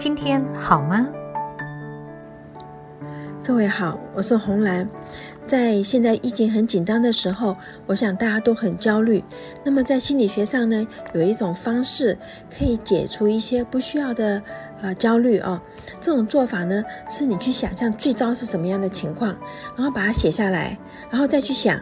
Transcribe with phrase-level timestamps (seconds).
[0.00, 1.06] 今天好吗？
[3.44, 4.88] 各位好，我是红兰。
[5.44, 9.22] 在现在疫情很紧张的时候，我想大家都很焦虑。
[9.62, 12.16] 那么在心理学上呢，有一种方式
[12.58, 14.42] 可以解除一些不需要的
[14.80, 15.60] 呃焦虑哦。
[16.00, 19.36] 这种做法呢，是你去想象最糟是什么样的情况，
[19.76, 20.78] 然后把它写下来，
[21.10, 21.78] 然后再去想。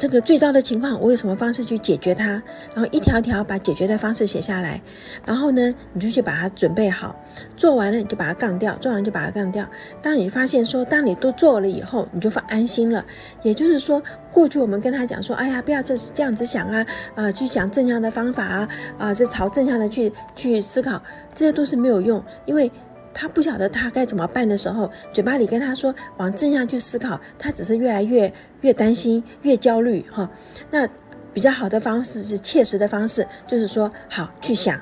[0.00, 2.42] 这个最糟的情况，我有什么方式去解决它？
[2.74, 4.80] 然后一条条把解决的方式写下来，
[5.26, 7.14] 然后呢，你就去把它准备好，
[7.54, 9.68] 做完了你就把它杠掉，做完就把它杠掉。
[10.00, 13.04] 当你发现说，当你都做了以后，你就放安心了。
[13.42, 14.02] 也就是说，
[14.32, 21.02] 过去我们跟他讲说，哎呀，不要这这样子想啊，呃，去想正向的方法啊，啊，是朝正向的去去思考，
[21.34, 22.72] 这些都是没有用，因为。
[23.12, 30.28] 他不晓得他该怎么办的时候，嘴巴里跟他说往正向去思考，他只是越来越越担心、越焦虑哈。
[30.70, 30.88] 那
[31.32, 34.80] 比较好的方式是切实的方式，就是说好去想，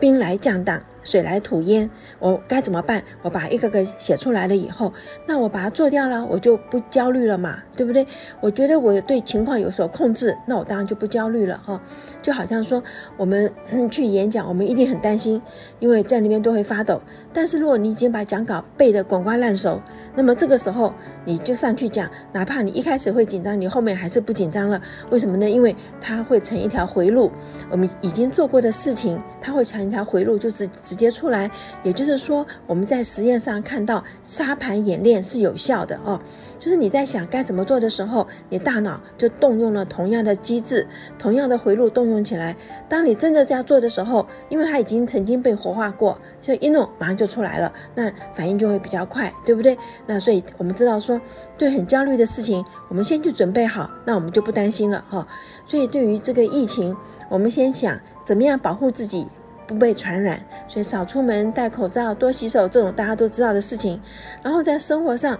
[0.00, 0.82] 兵来将挡。
[1.04, 3.02] 水来土淹，我该怎么办？
[3.22, 4.92] 我把一个个写出来了以后，
[5.26, 8.06] 那我把它做掉了，我就不焦虑了嘛，对不对？
[8.40, 11.80] 我觉得我对情况有所控制，那我当然就不焦虑了哈。
[12.20, 12.82] 就好像说
[13.16, 13.50] 我们
[13.90, 15.40] 去演讲，我们一定很担心，
[15.78, 17.00] 因为在那边都会发抖。
[17.32, 19.80] 但是如果你已经把讲稿背得滚瓜烂熟，
[20.14, 20.92] 那么这个时候
[21.24, 24.78] 你就上去讲，哪怕你一开始会紧张，你后面还是不紧张了。
[25.10, 25.48] 为什么呢？
[25.48, 27.30] 因为它会成一条回路，
[27.70, 30.97] 我们已经做过的事情，它会成一条回路，就直直。
[30.98, 31.50] 接出来，
[31.82, 36.20] 也就是说，我们在实验上看到沙盘演练是有效的哦。
[36.58, 42.56] 就是你在想该怎么做的时候，你大脑就动用了同样的机制，同样的回路动用起来。
[42.88, 49.78] 当你真的这样做的时候，因为它已经曾经被活化过，所以一弄马上就出来了，那反应就会比较快，对不对？
[50.06, 51.20] 那所以我们知道说，
[51.56, 55.26] 对很焦虑的事情，我们先去准备好，那我们就不担心了哈。
[55.64, 56.96] 所以对于这个疫情，
[57.28, 59.28] 我们先想怎么样保护自己。
[59.68, 64.00] 不被传染，所以少出门、戴口罩、多洗手，这种大家都知道的事情。
[64.42, 65.38] 然后在生活上，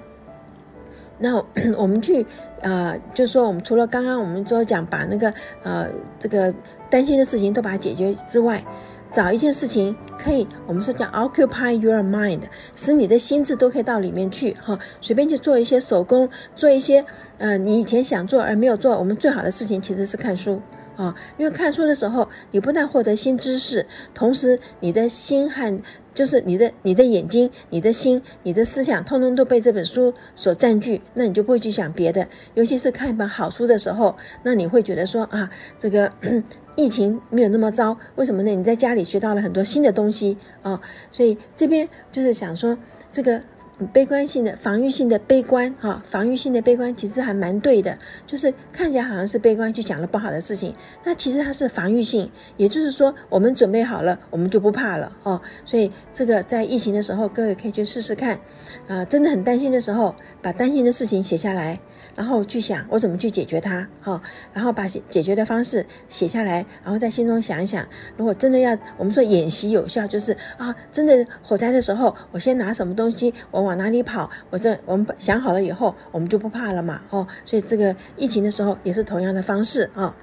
[1.19, 1.35] 那
[1.79, 2.27] 我 们去
[2.61, 5.33] 呃，就是说，我们除了刚刚我们说讲把那个
[5.63, 5.89] 呃
[6.19, 6.53] 这个
[6.91, 8.63] 担心的事情都把它解决之外，
[9.11, 12.43] 找一件事情可以，我们说叫 occupy your mind，
[12.77, 17.03] 使你的心智都可以到里面去哈，随便去做一些手工，做一些
[17.39, 20.61] 呃你以前想做而没有做，我们最好的事情其实是看书。
[20.99, 25.81] 啊，因为看书的时候，你不但获得新知识，同时你的心和
[26.13, 32.27] 就是你的你的眼睛、你的心、你的思想，通通都被这本书所占据，那你就不会去想别的。
[32.55, 35.49] 尤其是看一本好书的时候，那你会觉得说啊，
[35.79, 36.13] 这个
[36.75, 38.51] 疫情没有那么糟，为什么呢？
[38.51, 40.81] 你在家里学到了很多新的东西啊，
[41.13, 42.77] 所以这边就是想说
[43.11, 43.41] 这个。
[43.87, 47.97] 悲观性的、防御性的悲观，哈，防御性的悲观其实还蛮对的，
[48.27, 50.75] 就是看起来好像是悲观，就讲了不好的事情，
[51.05, 58.41] 那其实它是防御性，也就是说我们准备好了，我们就不怕了，哦，所以这个在疫情的时候，各位可以去试试看，
[58.89, 61.79] 啊，真的很担心的时候，把担心的事情写下来。
[62.15, 64.21] 然后去想我怎么去解决它，哈，
[64.53, 67.87] 然后把解决的方式写下来，然后在心中想一想，
[68.17, 80.15] 如果真的要我们说演习有效，就是啊，真的火灾的时候，我先拿什么东西，我往哪里跑，我这我们想好了以后，我们就不怕了嘛，哦，所以这个疫情的时候也是同样的方式啊。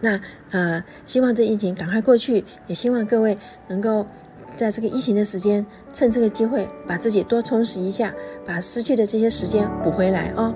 [0.00, 0.20] 那
[0.50, 4.06] 呃，希望这疫情赶快过去，也希望各位能够
[4.54, 5.64] 在这个疫情的时间，
[5.94, 8.12] 趁这个机会把自己多充实一下，
[8.44, 10.54] 把失去的这些时间补回来哦。